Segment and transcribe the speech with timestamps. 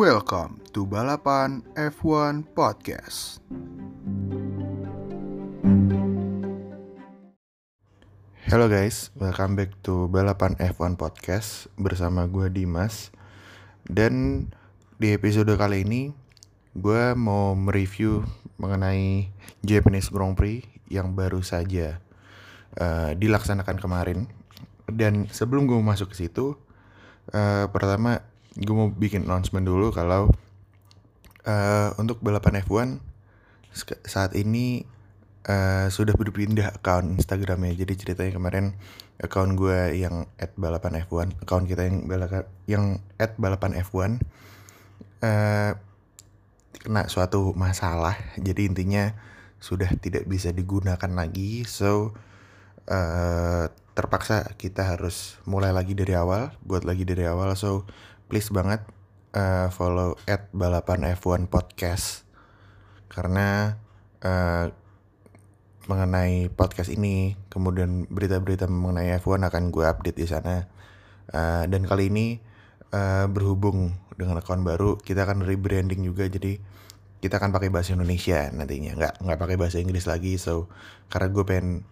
[0.00, 3.44] Welcome to Balapan F1 Podcast.
[8.48, 13.12] Hello guys, welcome back to Balapan F1 Podcast bersama gue Dimas.
[13.84, 14.48] Dan
[14.96, 16.16] di episode kali ini
[16.72, 18.24] gue mau mereview
[18.56, 19.28] mengenai
[19.60, 22.00] Japanese Grand Prix yang baru saja
[22.80, 24.32] uh, dilaksanakan kemarin.
[24.88, 26.56] Dan sebelum gue masuk ke situ,
[27.36, 30.30] uh, pertama gue mau bikin announcement dulu kalau
[31.46, 32.98] uh, untuk balapan F1
[34.02, 34.82] saat ini
[35.46, 37.78] uh, sudah berpindah account Instagramnya.
[37.78, 38.74] Jadi ceritanya kemarin
[39.22, 42.84] account gue yang at balapan F1, account kita yang balapan yang
[43.20, 44.18] at balapan F1
[45.22, 45.72] uh,
[46.80, 48.16] kena suatu masalah.
[48.40, 49.12] Jadi intinya
[49.60, 51.68] sudah tidak bisa digunakan lagi.
[51.68, 52.16] So
[52.88, 57.52] uh, terpaksa kita harus mulai lagi dari awal, buat lagi dari awal.
[57.54, 57.84] So
[58.30, 58.86] please banget
[59.34, 62.22] uh, follow at balapan F1 podcast.
[63.10, 63.74] Karena
[64.22, 64.70] uh,
[65.90, 70.70] mengenai podcast ini kemudian berita-berita mengenai F1 akan gue update di sana.
[71.34, 72.38] Uh, dan kali ini
[72.94, 76.30] uh, berhubung dengan akun baru kita akan rebranding juga.
[76.30, 76.62] Jadi
[77.18, 78.94] kita akan pakai bahasa Indonesia nantinya.
[78.94, 80.38] Nggak nggak pakai bahasa Inggris lagi.
[80.38, 80.70] So
[81.10, 81.82] karena gue pengen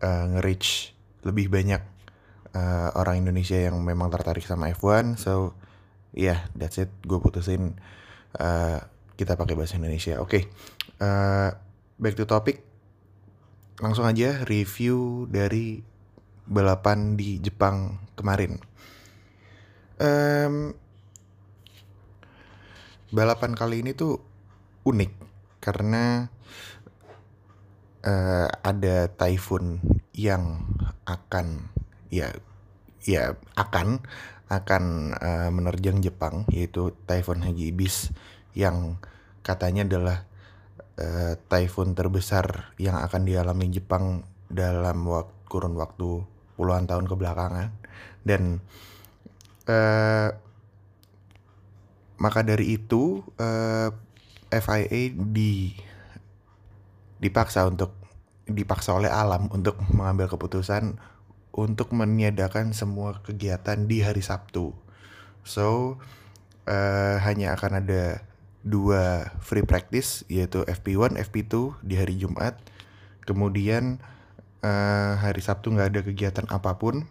[0.00, 0.96] uh, nge-reach
[1.28, 1.92] lebih banyak
[2.54, 5.58] uh, orang Indonesia yang memang tertarik sama F1 so
[6.14, 6.90] yeah, that's it.
[7.02, 7.76] Gue putusin
[8.38, 8.78] uh,
[9.18, 10.22] kita pakai bahasa Indonesia.
[10.22, 10.42] Oke okay.
[11.02, 11.50] uh,
[11.98, 12.62] back to topic.
[13.82, 15.82] Langsung aja review dari
[16.46, 18.62] balapan di Jepang kemarin.
[19.98, 20.74] Um,
[23.14, 24.18] balapan kali ini tuh
[24.86, 25.12] unik
[25.62, 26.30] karena
[28.04, 29.80] uh, ada typhoon
[30.14, 30.66] yang
[31.06, 31.72] akan
[32.10, 32.30] ya
[33.02, 34.02] ya akan
[34.62, 38.14] akan uh, menerjang Jepang yaitu Typhoon Hagibis
[38.54, 39.02] yang
[39.42, 40.18] katanya adalah
[40.98, 46.22] uh, typhoon terbesar yang akan dialami Jepang dalam wak kurun waktu
[46.54, 47.74] puluhan tahun kebelakangan.
[48.24, 48.62] Dan
[49.68, 50.28] uh,
[52.16, 53.90] maka dari itu uh,
[54.48, 55.74] FIA di
[57.18, 57.92] dipaksa untuk
[58.44, 61.00] dipaksa oleh alam untuk mengambil keputusan
[61.54, 64.74] untuk meniadakan semua kegiatan di hari Sabtu.
[65.46, 65.96] So
[66.66, 68.26] uh, hanya akan ada
[68.66, 72.58] dua free practice yaitu FP1, FP2 di hari Jumat.
[73.22, 74.02] Kemudian
[74.66, 77.06] uh, hari Sabtu nggak ada kegiatan apa pun.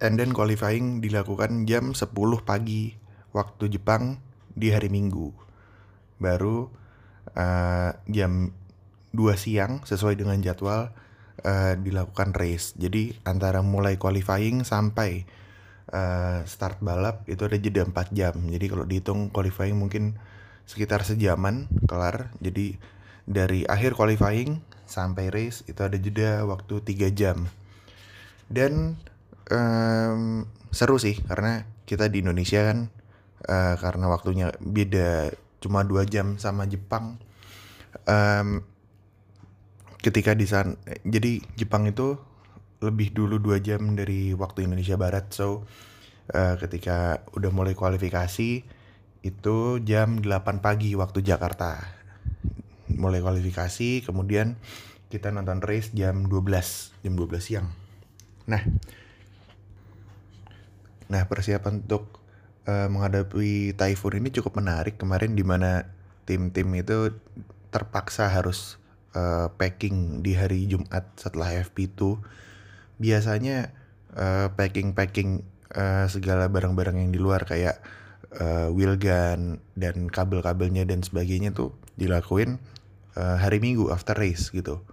[0.00, 2.12] And then qualifying dilakukan jam 10
[2.44, 2.96] pagi
[3.32, 4.20] waktu Jepang
[4.52, 5.32] di hari Minggu.
[6.16, 6.72] Baru
[7.36, 8.52] uh, jam
[9.12, 10.92] 2 siang sesuai dengan jadwal
[11.44, 12.72] uh, dilakukan race.
[12.78, 15.26] Jadi antara mulai qualifying sampai
[15.92, 18.34] uh, start balap itu ada jeda 4 jam.
[18.36, 20.16] Jadi kalau dihitung qualifying mungkin
[20.64, 22.32] sekitar sejaman kelar.
[22.40, 22.78] Jadi
[23.26, 27.50] dari akhir qualifying sampai race itu ada jeda waktu 3 jam.
[28.46, 28.94] Dan
[29.50, 32.90] um, seru sih karena kita di Indonesia kan
[33.46, 37.18] uh, karena waktunya beda cuma dua jam sama Jepang.
[38.06, 38.62] Um,
[40.06, 42.14] ketika di sana jadi Jepang itu
[42.78, 45.34] lebih dulu dua jam dari waktu Indonesia Barat.
[45.34, 45.66] So
[46.30, 48.62] uh, ketika udah mulai kualifikasi
[49.26, 51.82] itu jam 8 pagi waktu Jakarta.
[52.86, 54.54] Mulai kualifikasi kemudian
[55.10, 57.66] kita nonton race jam 12 jam 12 siang.
[58.46, 58.62] Nah
[61.10, 62.22] nah persiapan untuk
[62.70, 65.90] uh, menghadapi typhoon ini cukup menarik kemarin di mana
[66.26, 67.14] tim-tim itu
[67.70, 68.78] terpaksa harus
[69.16, 72.20] uh, packing di hari Jumat setelah FP2
[73.00, 73.72] biasanya
[74.12, 75.40] uh, packing-packing
[75.72, 77.80] uh, segala barang-barang yang di luar kayak
[78.36, 82.60] uh, wheel gun dan kabel-kabelnya dan sebagainya tuh dilakuin
[83.16, 84.84] uh, hari Minggu after race gitu.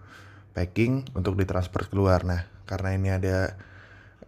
[0.56, 2.24] Packing untuk ditransfer keluar.
[2.24, 3.60] Nah karena ini ada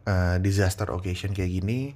[0.04, 1.96] uh, disaster occasion kayak gini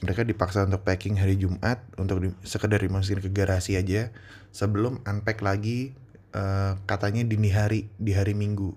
[0.00, 4.08] mereka dipaksa untuk packing hari Jumat untuk di, sekedar dimasukin ke garasi aja
[4.48, 5.92] sebelum unpack lagi
[6.34, 8.74] uh, katanya dini hari di hari Minggu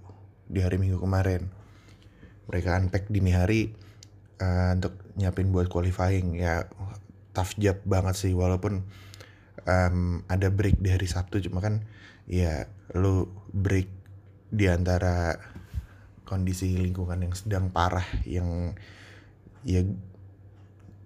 [0.50, 1.50] di hari Minggu kemarin.
[2.50, 3.72] Mereka unpack dini hari
[4.42, 6.38] uh, untuk nyiapin buat qualifying.
[6.38, 6.68] Ya
[7.34, 8.86] tough job banget sih walaupun
[9.66, 11.42] um, ada break di hari Sabtu.
[11.42, 11.86] Cuma kan
[12.30, 13.90] ya lu break
[14.54, 15.42] di antara
[16.24, 18.78] kondisi lingkungan yang sedang parah yang
[19.66, 19.84] ya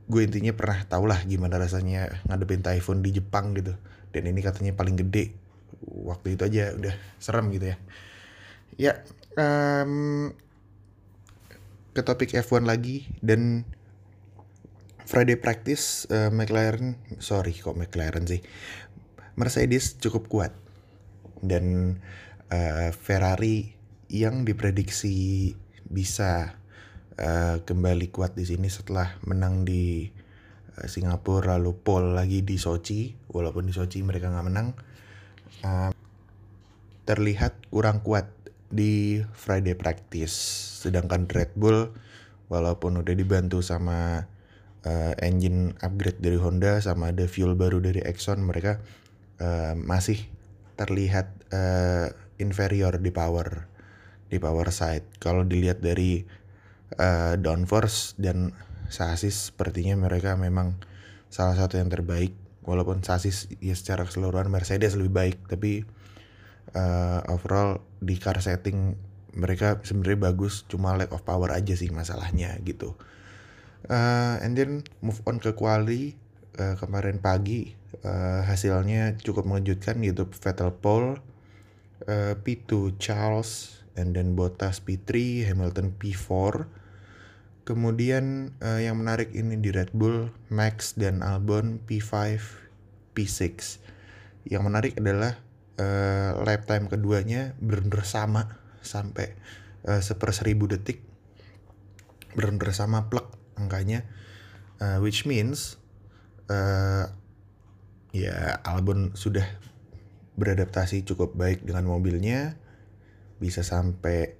[0.08, 3.76] gue intinya pernah tau lah gimana rasanya ngadepin typhoon di Jepang gitu.
[4.12, 5.47] Dan ini katanya paling gede
[5.86, 7.78] waktu itu aja udah serem gitu ya.
[8.78, 8.94] Ya
[9.38, 10.34] um,
[11.94, 13.66] ke topik F1 lagi dan
[15.08, 18.44] Friday practice uh, McLaren sorry kok McLaren sih.
[19.38, 20.54] Mercedes cukup kuat
[21.46, 21.98] dan
[22.50, 23.78] uh, Ferrari
[24.10, 25.54] yang diprediksi
[25.88, 26.58] bisa
[27.22, 30.10] uh, kembali kuat di sini setelah menang di
[30.78, 33.10] Singapura lalu pole lagi di Sochi.
[33.34, 34.78] Walaupun di Sochi mereka nggak menang
[37.08, 38.28] terlihat kurang kuat
[38.68, 40.36] di Friday practice
[40.84, 41.96] sedangkan Red Bull
[42.52, 44.28] walaupun udah dibantu sama
[44.84, 48.80] uh, engine upgrade dari Honda sama ada fuel baru dari Exxon mereka
[49.40, 50.20] uh, masih
[50.76, 53.66] terlihat uh, inferior di power
[54.28, 55.08] di power side.
[55.24, 56.24] Kalau dilihat dari
[57.00, 58.52] uh, downforce dan
[58.88, 60.80] sasis sepertinya mereka memang
[61.28, 62.32] salah satu yang terbaik
[62.68, 65.88] walaupun sasis ya secara keseluruhan Mercedes lebih baik tapi
[66.76, 69.00] uh, overall di car setting
[69.38, 73.00] mereka sebenarnya bagus cuma lack of power aja sih masalahnya gitu.
[73.88, 76.20] Uh, and then move on ke quali
[76.60, 77.72] uh, kemarin pagi
[78.04, 81.22] uh, hasilnya cukup mengejutkan gitu Vettel pole
[82.10, 86.68] uh, P2 Charles and then Bottas P3 Hamilton P4
[87.68, 92.40] kemudian uh, yang menarik ini di Red Bull Max dan Albon P5
[93.12, 93.84] P6
[94.48, 95.36] yang menarik adalah
[95.76, 99.36] uh, lap time keduanya benar-benar sama sampai
[99.84, 101.04] uh, seper seribu detik.
[102.40, 103.28] Benar-benar sama plek
[103.60, 104.08] angkanya.
[104.80, 105.76] Uh, which means
[106.48, 107.10] uh,
[108.16, 109.44] ya Albon sudah
[110.40, 112.56] beradaptasi cukup baik dengan mobilnya.
[113.44, 114.40] Bisa sampai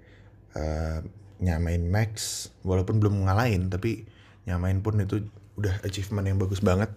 [0.56, 1.04] uh,
[1.38, 4.06] nyamain Max walaupun belum ngalahin tapi
[4.50, 6.90] nyamain pun itu udah achievement yang bagus banget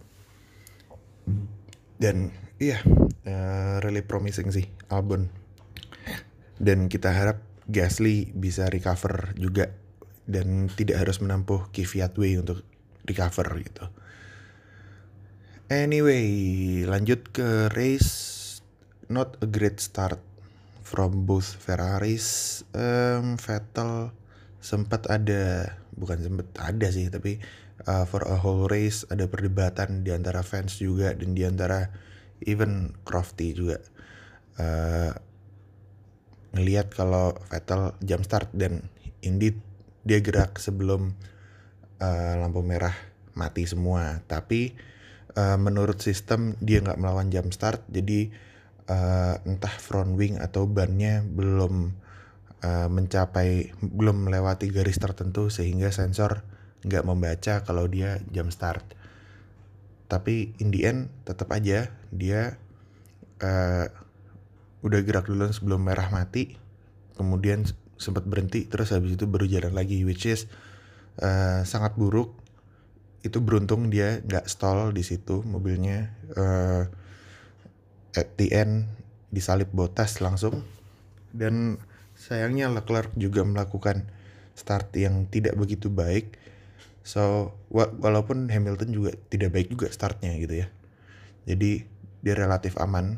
[2.00, 2.80] dan iya
[3.28, 5.28] uh, really promising sih Albon
[6.60, 7.40] dan kita harap
[7.70, 9.72] Gasly bisa recover juga
[10.26, 12.62] dan tidak harus menempuh Kvyat Way untuk
[13.06, 13.86] recover gitu.
[15.70, 16.26] Anyway,
[16.82, 18.38] lanjut ke race.
[19.10, 20.18] Not a great start
[20.82, 22.62] from both Ferraris.
[22.74, 24.10] Um, Vettel
[24.60, 27.40] sempat ada, bukan sempat ada sih, tapi
[27.88, 31.88] uh, for a whole race ada perdebatan di antara fans juga dan di antara
[32.44, 33.80] even Crofty juga.
[34.60, 35.12] Uh,
[36.92, 38.84] kalau Vettel jump start dan
[39.24, 39.56] indeed
[40.04, 41.14] dia gerak sebelum
[42.00, 42.94] uh, lampu merah
[43.36, 44.74] mati semua tapi
[45.36, 48.32] uh, menurut sistem dia nggak melawan jump start jadi
[48.90, 51.94] uh, entah front wing atau bannya belum
[52.64, 56.44] uh, mencapai belum melewati garis tertentu sehingga sensor
[56.84, 58.84] nggak membaca kalau dia jump start.
[60.10, 62.56] Tapi in the end tetap aja dia
[63.44, 63.86] uh,
[64.80, 66.56] udah gerak duluan sebelum merah mati
[67.20, 67.68] kemudian
[68.00, 70.48] sempat berhenti terus habis itu baru jalan lagi which is
[71.20, 72.36] uh, sangat buruk.
[73.20, 76.88] Itu beruntung dia nggak stall di situ mobilnya uh,
[78.16, 78.88] at the end
[79.28, 80.64] disalip botas langsung.
[81.30, 81.78] Dan
[82.20, 84.04] sayangnya Leclerc juga melakukan
[84.52, 86.36] start yang tidak begitu baik.
[87.00, 90.68] So wa walaupun Hamilton juga tidak baik juga startnya gitu ya.
[91.48, 91.88] Jadi
[92.20, 93.16] dia relatif aman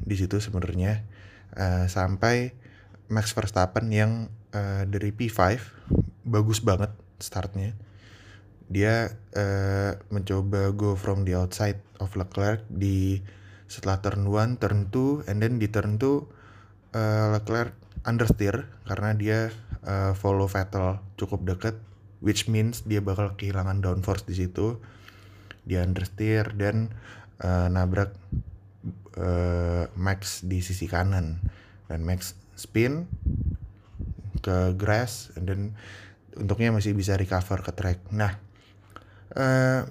[0.00, 1.04] di situ sebenarnya.
[1.52, 2.56] Uh, sampai
[3.12, 5.60] Max Verstappen yang uh, dari P5
[6.24, 7.76] bagus banget startnya.
[8.68, 13.20] Dia uh, mencoba go from the outside of Leclerc di
[13.68, 17.72] setelah turn 1, turn 2, and then di turn 2 uh, Leclerc
[18.08, 19.38] understeer karena dia
[19.84, 21.76] uh, follow Vettel cukup dekat
[22.24, 24.80] which means dia bakal kehilangan downforce di situ.
[25.68, 26.96] Dia understeer dan
[27.44, 28.16] uh, nabrak
[29.20, 31.38] uh, Max di sisi kanan
[31.86, 33.06] dan Max spin
[34.40, 35.76] ke grass then
[36.38, 37.98] untuknya masih bisa recover ke track.
[38.14, 38.32] Nah,
[39.34, 39.82] uh,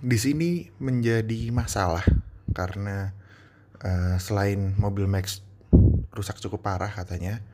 [0.00, 2.04] di sini menjadi masalah
[2.54, 3.12] karena
[3.82, 5.45] uh, selain mobil Max
[6.16, 7.44] rusak cukup parah katanya,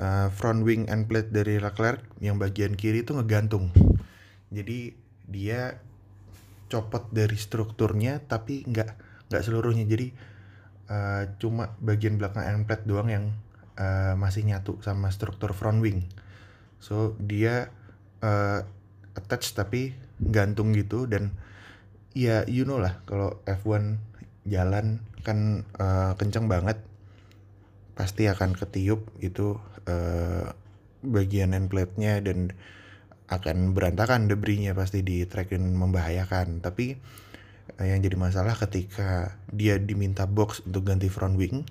[0.00, 3.68] uh, front wing and plate dari Leclerc yang bagian kiri itu ngegantung.
[4.48, 4.96] Jadi
[5.28, 5.76] dia
[6.72, 8.90] copot dari strukturnya tapi nggak
[9.28, 9.84] nggak seluruhnya.
[9.84, 10.08] Jadi
[10.88, 13.24] uh, cuma bagian belakang end plate doang yang
[13.78, 16.04] uh, masih nyatu sama struktur front wing
[16.78, 17.70] so dia
[18.22, 18.62] uh,
[19.14, 21.34] attach tapi gantung gitu dan
[22.14, 23.98] ya you know lah kalau F1
[24.46, 26.78] jalan kan uh, kenceng banget
[27.98, 29.58] pasti akan ketiup itu
[29.90, 30.46] uh,
[31.02, 32.54] bagian end plate-nya dan
[33.26, 36.62] akan berantakan debrisnya pasti di track dan membahayakan.
[36.62, 36.94] Tapi
[37.82, 41.66] yang jadi masalah ketika dia diminta box untuk ganti front wing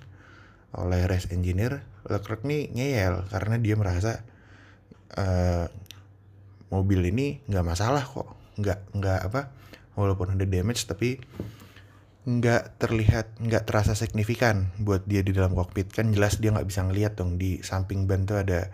[0.77, 4.21] oleh race engineer Leclerc nih ngeyel karena dia merasa
[5.15, 5.65] uh,
[6.69, 8.35] mobil ini nggak masalah kok.
[8.59, 9.41] Nggak nggak apa
[9.95, 11.17] walaupun ada damage tapi
[12.27, 15.95] nggak terlihat nggak terasa signifikan buat dia di dalam kokpit.
[15.95, 18.67] Kan jelas dia nggak bisa ngeliat dong di samping ban tuh ada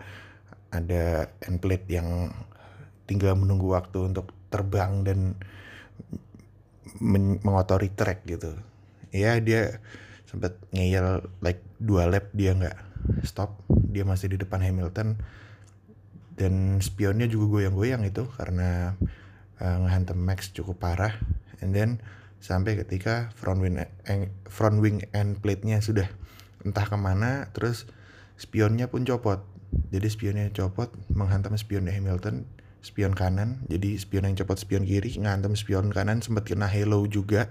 [0.74, 2.34] ada end plate yang
[3.06, 5.38] tinggal menunggu waktu untuk terbang dan
[6.98, 8.58] men mengotori track gitu.
[9.14, 9.78] Ya dia
[10.26, 12.74] sempat ngeyel like dua lap dia nggak
[13.22, 13.62] stop.
[13.70, 15.14] Dia masih di depan Hamilton.
[16.34, 18.98] Dan spionnya juga goyang-goyang itu karena
[19.62, 21.14] uh, ngehantem Max cukup parah.
[21.62, 22.02] And then
[22.44, 23.80] sampai ketika front wing
[24.52, 26.04] front wing end plate-nya sudah
[26.60, 27.88] entah ke mana terus
[28.36, 29.40] spionnya pun copot.
[29.88, 32.44] Jadi spionnya copot menghantam spion Hamilton
[32.84, 33.64] spion kanan.
[33.72, 37.48] Jadi spion yang copot spion kiri ngantam spion kanan sempat kena halo juga.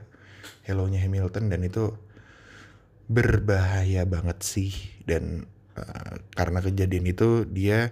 [0.70, 1.98] Halo-nya Hamilton dan itu
[3.10, 4.72] berbahaya banget sih.
[5.10, 7.90] Dan uh, karena kejadian itu dia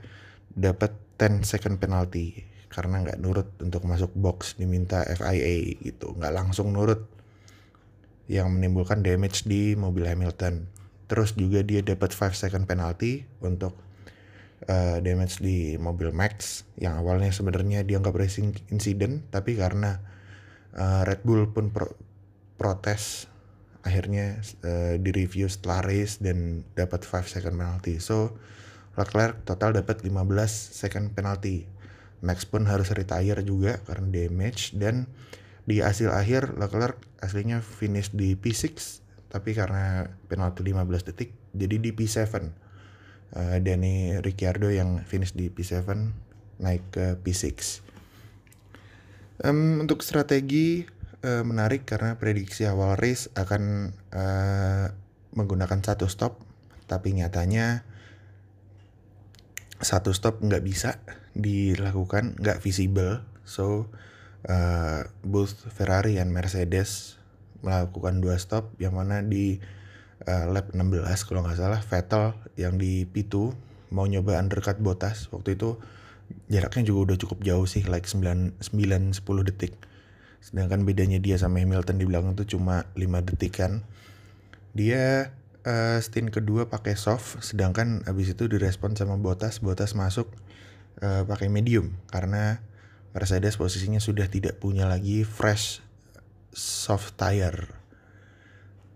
[0.53, 6.15] dapat 10 second penalty karena nggak nurut untuk masuk box diminta FIA gitu.
[6.15, 7.03] Nggak langsung nurut.
[8.31, 10.71] Yang menimbulkan damage di mobil Hamilton.
[11.11, 13.75] Terus juga dia dapat 5 second penalty untuk
[14.71, 19.99] uh, damage di mobil Max yang awalnya sebenarnya dia nggak racing incident tapi karena
[20.79, 21.91] uh, Red Bull pun pro
[22.55, 23.25] protes
[23.81, 27.97] akhirnya uh, di review setelah race dan dapat 5 second penalty.
[27.97, 28.37] So
[28.95, 30.13] Leclerc total dapat 15
[30.51, 31.65] second penalty
[32.21, 34.77] Max pun harus retire juga karena damage.
[34.77, 35.09] Dan
[35.65, 39.01] di hasil akhir Leclerc aslinya finish di P6
[39.31, 45.87] tapi karena penalti 15 detik jadi di P7 uh, Danny Ricciardo yang finish di P7
[46.59, 47.79] naik ke P6
[49.47, 50.83] um, untuk strategi
[51.23, 54.91] uh, menarik karena prediksi awal race akan uh,
[55.31, 56.43] menggunakan satu stop
[56.91, 57.87] tapi nyatanya
[59.79, 60.99] satu stop nggak bisa
[61.37, 63.23] dilakukan nggak visible.
[63.47, 63.89] So
[64.47, 67.19] uh, both Ferrari dan Mercedes
[67.61, 69.61] melakukan dua stop yang mana di
[70.25, 73.53] uh, lap 16 kalau nggak salah Vettel yang di P2
[73.93, 75.29] mau nyoba undercut Bottas.
[75.29, 75.77] Waktu itu
[76.47, 79.73] jaraknya juga udah cukup jauh sih like 9 9 10 detik.
[80.41, 83.85] Sedangkan bedanya dia sama Hamilton di belakang tuh cuma 5 detik kan
[84.71, 85.35] dia
[85.67, 90.31] uh, stint kedua pakai soft sedangkan abis itu direspon sama Bottas Bottas masuk
[91.01, 92.61] uh, pakai medium karena
[93.11, 95.83] Mercedes posisinya sudah tidak punya lagi fresh
[96.55, 97.67] soft tire.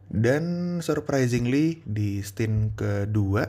[0.05, 3.43] Dan surprisingly di stint kedua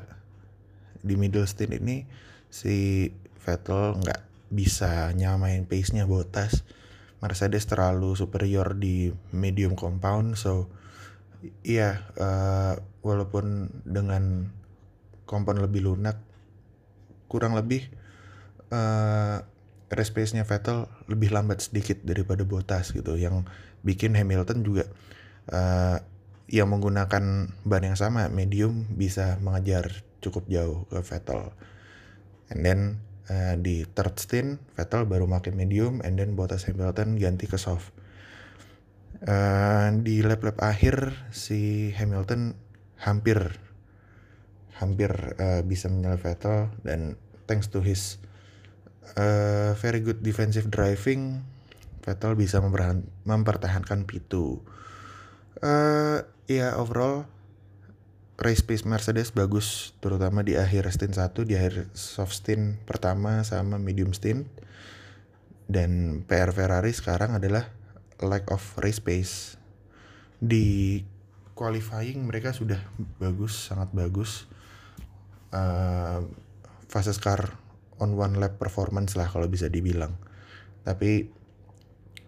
[1.06, 2.02] di middle stint ini
[2.50, 3.06] si
[3.46, 6.66] Vettel nggak bisa nyamain pace-nya Bottas.
[7.22, 10.68] Mercedes terlalu superior di medium compound so
[11.62, 12.75] iya uh,
[13.06, 14.50] walaupun dengan
[15.25, 16.18] kompon lebih lunak
[17.26, 17.86] kurang lebih
[18.70, 19.42] uh,
[19.90, 23.46] race pace-nya Vettel lebih lambat sedikit daripada Bottas gitu yang
[23.87, 24.85] bikin Hamilton juga
[25.54, 26.02] uh,
[26.46, 31.54] yang menggunakan ban yang sama medium bisa mengejar cukup jauh ke Vettel.
[32.50, 32.80] And then
[33.30, 37.94] uh, di third stint Vettel baru pakai medium and then Bottas Hamilton ganti ke soft.
[39.26, 42.52] Uh, di lap-lap akhir si Hamilton
[43.00, 43.58] hampir
[44.76, 47.16] hampir uh, bisa menyalip Vettel dan
[47.49, 48.20] thanks to his
[49.14, 51.46] uh, very good defensive driving
[52.02, 52.58] Vettel bisa
[53.26, 54.34] mempertahankan P2
[55.62, 57.26] uh, ya overall
[58.36, 63.80] race pace Mercedes bagus terutama di akhir stint 1 di akhir soft stint pertama sama
[63.80, 64.44] medium stint.
[65.66, 67.66] Dan PR Ferrari sekarang adalah
[68.22, 69.58] lack of race pace.
[70.38, 71.00] Di
[71.56, 72.78] qualifying mereka sudah
[73.18, 74.46] bagus sangat bagus.
[75.50, 76.28] Uh,
[76.86, 77.56] fase car
[78.02, 80.16] on one lap performance lah kalau bisa dibilang.
[80.86, 81.26] Tapi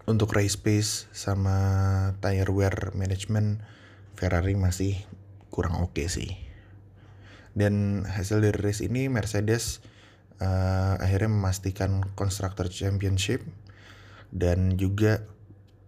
[0.09, 1.57] untuk race pace sama
[2.25, 3.61] tire wear management
[4.17, 4.97] Ferrari masih
[5.53, 6.31] kurang oke okay sih.
[7.53, 9.85] Dan hasil dari race ini Mercedes
[10.41, 13.45] uh, akhirnya memastikan constructor championship
[14.33, 15.23] dan juga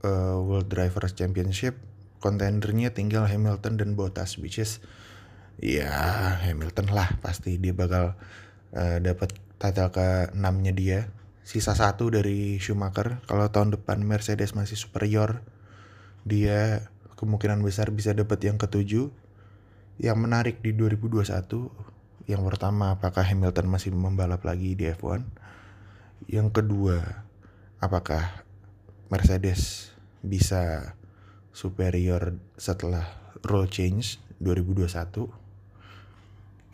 [0.04, 1.74] uh, World Drivers Championship.
[2.20, 4.84] Kontendernya tinggal Hamilton dan Bottas which is
[5.56, 5.88] ya
[6.44, 8.12] Hamilton lah pasti dia bakal
[8.76, 11.00] uh, dapat title ke 6 nya dia.
[11.44, 13.20] Sisa satu dari Schumacher.
[13.28, 15.44] Kalau tahun depan Mercedes masih superior
[16.24, 16.88] dia
[17.20, 19.12] kemungkinan besar bisa dapat yang ketujuh.
[20.00, 21.90] Yang menarik di 2021
[22.30, 25.26] yang pertama apakah Hamilton masih membalap lagi di F1
[26.30, 27.26] yang kedua
[27.82, 28.46] apakah
[29.10, 29.90] Mercedes
[30.22, 30.94] bisa
[31.50, 33.02] superior setelah
[33.42, 35.26] rule change 2021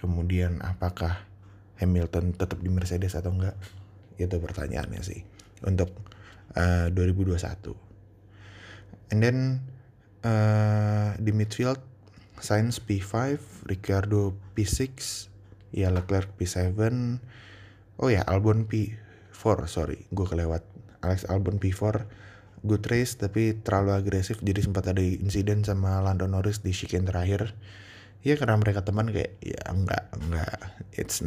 [0.02, 1.24] kemudian apakah
[1.80, 3.56] Hamilton tetap di Mercedes atau enggak?
[4.16, 5.20] Itu pertanyaannya sih.
[5.64, 5.92] Untuk
[6.56, 7.86] uh, 2021
[9.10, 9.38] and then
[10.26, 11.78] uh, di midfield
[12.42, 13.38] Sainz P5
[13.70, 14.84] Ricardo P6
[15.72, 16.76] ya Leclerc P7
[18.00, 20.04] oh ya Albon P4 sorry.
[20.12, 20.62] Gue kelewat.
[21.04, 22.04] Alex Albon P4
[22.66, 24.42] good race tapi terlalu agresif.
[24.42, 27.56] Jadi sempat ada insiden sama Lando Norris di chicane terakhir.
[28.26, 30.56] Ya karena mereka teman kayak ya enggak enggak.
[30.92, 31.22] It's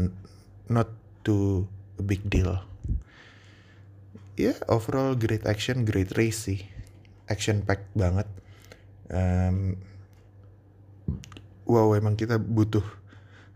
[0.70, 0.90] not
[1.26, 1.68] too
[2.00, 2.62] big deal.
[4.40, 6.64] Ya yeah, overall great action great race sih.
[7.28, 8.30] Action packed banget.
[9.10, 9.76] Um,
[11.66, 12.86] wow emang kita butuh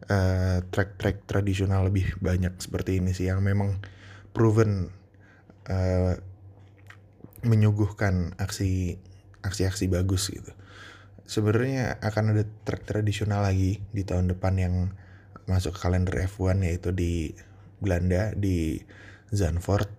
[0.10, 3.80] uh, track-track tradisional lebih banyak seperti ini sih yang memang
[4.34, 4.90] proven
[5.70, 6.14] uh,
[7.44, 8.98] menyuguhkan aksi
[9.44, 10.52] aksi-aksi bagus gitu.
[11.24, 14.76] Sebenarnya akan ada track tradisional lagi di tahun depan yang
[15.46, 17.36] masuk kalender F1 yaitu di
[17.84, 18.80] Belanda di
[19.34, 19.92] Zandvoort.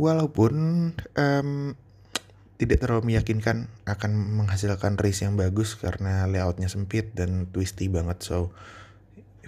[0.00, 0.54] Walaupun
[0.96, 1.50] um,
[2.60, 8.20] tidak terlalu meyakinkan akan menghasilkan race yang bagus karena layoutnya sempit dan twisty banget.
[8.20, 8.52] So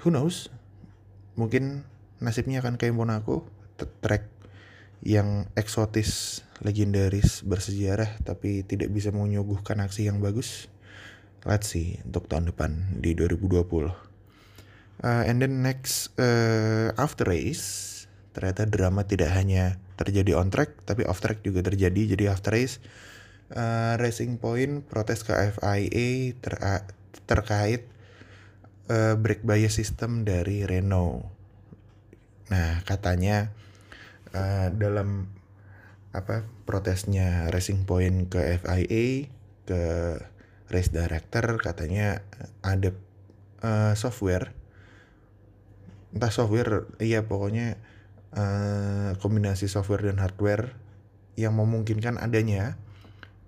[0.00, 0.48] who knows?
[1.36, 1.84] Mungkin
[2.24, 3.44] nasibnya akan kayak Monaco,
[4.00, 4.28] track
[5.02, 10.72] yang eksotis, legendaris, bersejarah tapi tidak bisa menyuguhkan aksi yang bagus.
[11.42, 14.11] Let's see untuk tahun depan di 2020.
[15.00, 17.88] Uh, and then next uh, after race
[18.36, 22.16] ternyata drama tidak hanya terjadi on track tapi off track juga terjadi.
[22.16, 22.82] Jadi after race
[23.56, 26.54] uh, Racing Point protes ke FIA ter
[27.28, 27.86] terkait
[28.90, 31.28] uh, brake bias system dari Renault.
[32.50, 33.52] Nah katanya
[34.36, 35.28] uh, dalam
[36.12, 39.32] apa protesnya Racing Point ke FIA
[39.64, 39.82] ke
[40.72, 42.24] race director katanya
[42.64, 42.92] ada
[43.60, 44.52] uh, software
[46.12, 47.80] entah software iya pokoknya
[48.36, 50.76] uh, kombinasi software dan hardware
[51.36, 52.76] yang memungkinkan adanya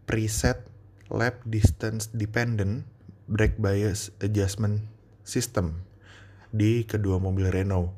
[0.09, 0.65] preset
[1.13, 2.89] lap distance dependent
[3.29, 4.85] brake bias adjustment
[5.25, 5.85] system
[6.53, 7.93] di kedua mobil Renault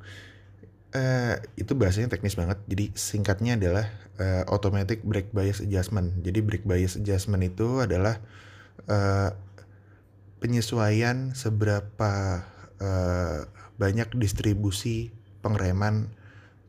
[0.96, 2.58] uh, itu bahasanya teknis banget.
[2.66, 3.86] Jadi singkatnya adalah
[4.16, 6.24] uh, automatic brake bias adjustment.
[6.24, 8.18] Jadi brake bias adjustment itu adalah
[8.88, 9.30] uh,
[10.40, 12.44] penyesuaian seberapa
[12.80, 15.12] uh, banyak distribusi
[15.44, 16.10] pengereman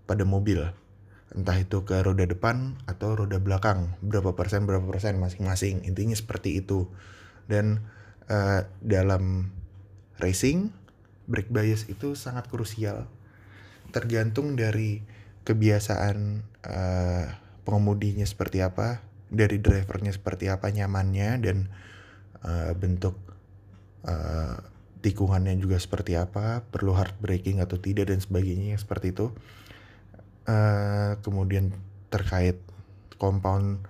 [0.05, 0.67] pada mobil.
[1.35, 3.95] Entah itu ke roda depan atau roda belakang.
[3.99, 5.83] Berapa persen, berapa persen masing-masing.
[5.83, 6.87] Intinya seperti itu.
[7.47, 7.83] Dan
[8.31, 9.51] uh, dalam
[10.19, 10.71] racing,
[11.27, 13.07] brake bias itu sangat krusial
[13.91, 15.03] tergantung dari
[15.47, 17.25] kebiasaan uh,
[17.63, 18.99] pengemudinya seperti apa,
[19.31, 21.57] dari drivernya seperti apa nyamannya dan
[22.43, 23.15] uh, bentuk
[24.07, 24.59] uh,
[25.01, 29.31] tikungannya juga seperti apa, perlu hard braking atau tidak dan sebagainya seperti itu.
[30.47, 31.75] Uh, kemudian
[32.07, 32.55] terkait
[33.19, 33.83] compound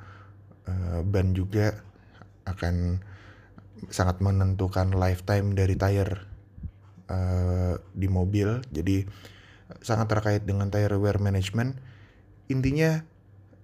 [0.66, 1.86] uh, ban juga
[2.50, 2.98] akan
[3.94, 6.26] sangat menentukan lifetime dari tire
[7.14, 8.66] uh, di mobil.
[8.74, 9.06] Jadi
[9.86, 11.78] sangat terkait dengan tire wear management.
[12.50, 13.04] Intinya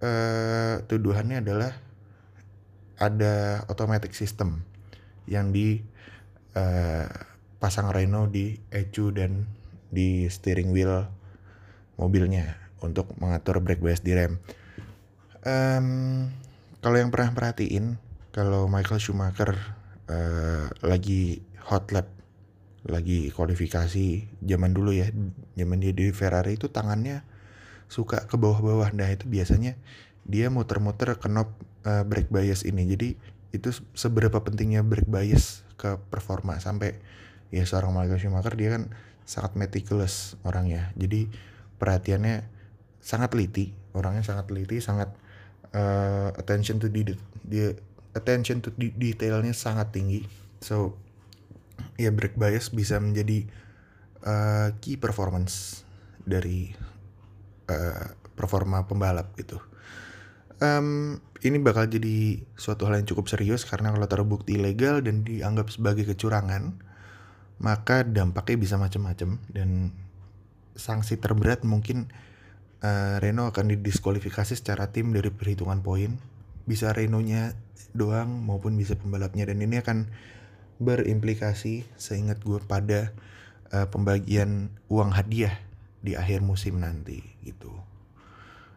[0.03, 1.73] uh, tuduhannya adalah
[3.01, 4.61] ada automatic system
[5.25, 5.81] yang di
[6.53, 7.32] uh,
[7.63, 9.47] pasang Renault di ECU dan
[9.87, 11.07] di steering wheel
[11.95, 14.35] mobilnya untuk mengatur brake bias di rem.
[15.47, 16.27] Um,
[16.83, 17.95] kalau yang pernah perhatiin,
[18.35, 19.55] kalau Michael Schumacher
[20.11, 22.11] uh, lagi hot lap
[22.83, 25.07] lagi kualifikasi zaman dulu ya
[25.55, 27.23] zaman dia di Ferrari itu tangannya
[27.87, 28.91] suka ke bawah-bawah.
[28.91, 29.79] Nah itu biasanya
[30.27, 31.47] dia muter-muter ke knob
[31.87, 32.83] uh, brake bias ini.
[32.91, 33.15] Jadi
[33.55, 36.59] itu seberapa pentingnya brake bias ke performa.
[36.59, 36.99] Sampai
[37.53, 38.89] ya seorang Michael Schumacher dia kan
[39.23, 41.29] sangat meticulous orangnya jadi
[41.77, 42.49] perhatiannya
[42.97, 45.13] sangat teliti orangnya sangat teliti sangat
[45.77, 47.13] uh, attention to the
[47.45, 47.77] dia
[48.17, 50.25] attention to detailnya sangat tinggi
[50.59, 50.97] so
[51.97, 53.45] ya break bias bisa menjadi
[54.25, 55.85] uh, key performance
[56.23, 56.73] dari
[57.69, 59.61] uh, performa pembalap gitu.
[60.63, 65.67] Um, ini bakal jadi suatu hal yang cukup serius karena kalau terbukti ilegal dan dianggap
[65.67, 66.79] sebagai kecurangan,
[67.63, 69.95] maka dampaknya bisa macam-macam dan
[70.75, 72.11] sanksi terberat mungkin
[72.83, 76.19] uh, Renault akan didiskualifikasi secara tim dari perhitungan poin.
[76.67, 77.55] Bisa Renault-nya
[77.95, 80.11] doang maupun bisa pembalapnya dan ini akan
[80.83, 83.15] berimplikasi seingat gue pada
[83.71, 85.55] uh, pembagian uang hadiah
[86.03, 87.71] di akhir musim nanti gitu.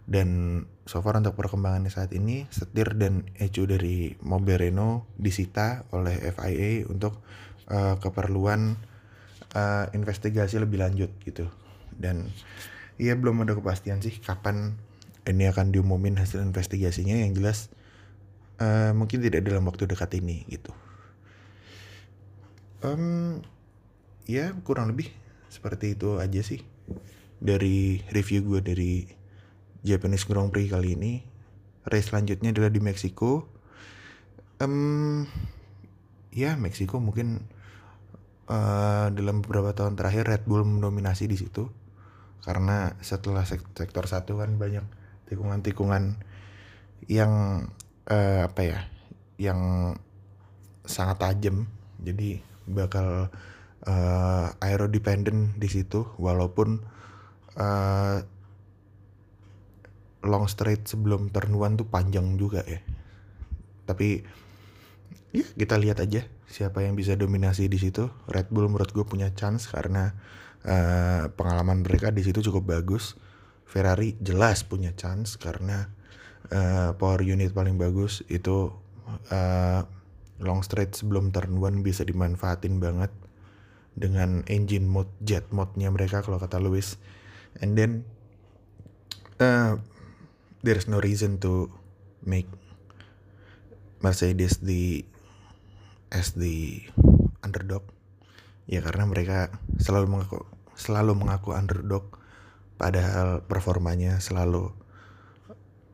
[0.06, 6.14] Dan so far untuk perkembangannya saat ini setir dan ECU dari mobil Renault disita oleh
[6.30, 7.26] FIA untuk
[7.70, 8.78] uh, keperluan
[9.54, 11.46] uh, investigasi lebih lanjut gitu.
[11.94, 12.30] Dan
[12.96, 14.76] ya belum ada kepastian sih kapan
[15.26, 17.16] ini akan diumumin hasil investigasinya.
[17.18, 17.58] Yang jelas
[18.60, 20.72] uh, mungkin tidak dalam waktu dekat ini gitu.
[22.84, 23.40] Um,
[24.28, 25.10] ya kurang lebih
[25.48, 26.60] seperti itu aja sih
[27.40, 28.92] dari review gue dari
[29.86, 31.12] Japanese Grand Prix kali ini.
[31.86, 33.46] Race selanjutnya adalah di Meksiko.
[34.58, 35.24] Um,
[36.34, 37.46] ya Meksiko mungkin
[38.50, 41.68] uh, dalam beberapa tahun terakhir Red Bull mendominasi di situ.
[42.42, 44.86] Karena setelah sektor satu kan banyak
[45.26, 46.22] tikungan-tikungan
[47.10, 47.66] yang
[48.06, 48.80] uh, apa ya
[49.36, 49.60] yang
[50.86, 51.66] sangat tajam.
[51.98, 52.38] Jadi
[52.70, 53.30] bakal
[53.86, 56.06] uh, aero dependent di situ.
[56.18, 56.86] Walaupun
[57.58, 58.16] uh,
[60.26, 62.78] long straight sebelum turn one tuh panjang juga ya.
[63.86, 64.22] Tapi
[65.34, 68.10] ya kita lihat aja siapa yang bisa dominasi di situ.
[68.30, 70.14] Red Bull menurut gue punya chance karena
[70.62, 73.18] uh, pengalaman mereka di situ cukup bagus.
[73.66, 75.90] Ferrari jelas punya chance karena
[76.54, 78.70] uh, power unit paling bagus itu
[79.34, 79.82] uh,
[80.38, 83.10] long straight sebelum turn one bisa dimanfaatin banget
[83.96, 87.00] dengan engine mode jet mode-nya mereka kalau kata Lewis.
[87.58, 88.04] And then
[89.40, 89.80] uh,
[90.60, 91.72] there's no reason to
[92.20, 92.46] make
[94.04, 95.08] Mercedes the
[96.10, 96.86] as the
[97.42, 97.86] underdog.
[98.66, 100.38] Ya karena mereka selalu mengaku
[100.76, 102.18] selalu mengaku underdog
[102.76, 104.74] padahal performanya selalu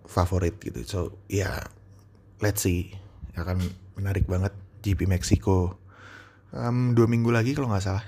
[0.09, 0.81] favorit gitu.
[0.85, 1.57] So ya yeah,
[2.41, 2.97] let's see.
[3.37, 3.61] Akan
[3.97, 4.53] menarik banget
[4.85, 5.79] GP Meksiko.
[6.53, 8.07] Um, dua minggu lagi kalau nggak salah.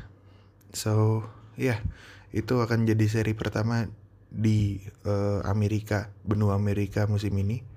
[0.74, 1.24] So
[1.56, 1.78] ya yeah,
[2.34, 3.86] itu akan jadi seri pertama
[4.34, 7.73] di uh, Amerika benua Amerika musim ini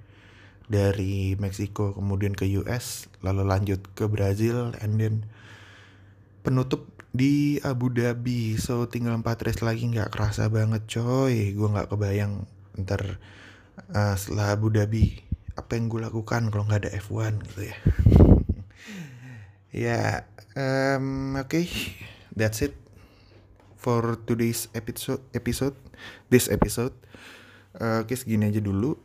[0.68, 5.24] dari Meksiko kemudian ke US lalu lanjut ke Brazil and then
[6.44, 8.60] penutup di Abu Dhabi.
[8.60, 11.56] So tinggal 4 race lagi nggak kerasa banget coy.
[11.56, 12.46] Gue nggak kebayang
[12.84, 13.18] ntar
[13.96, 15.24] uh, setelah Abu Dhabi
[15.58, 17.78] apa yang gue lakukan kalau nggak ada F1 gitu ya.
[19.78, 20.26] Ya
[20.58, 21.54] um, oke.
[21.54, 21.68] Okay.
[22.34, 22.74] that's it
[23.78, 25.76] for today's episode episode
[26.32, 26.96] this episode.
[27.78, 28.98] Uh, oke okay, segini aja dulu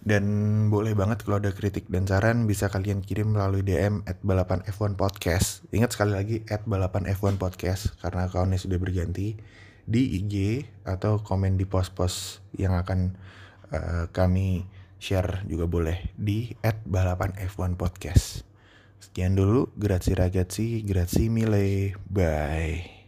[0.00, 0.24] dan
[0.72, 4.96] boleh banget kalau ada kritik dan saran bisa kalian kirim melalui DM at balapan F1
[4.96, 5.60] podcast.
[5.76, 9.36] Ingat sekali lagi at balapan F1 podcast karena akunnya sudah berganti
[9.84, 13.18] di IG atau komen di post-post yang akan
[13.74, 14.64] uh, kami
[15.00, 18.44] share juga boleh di at balapan F1 podcast.
[19.00, 22.99] Sekian dulu, grazie ragazzi, grazie mille, bye.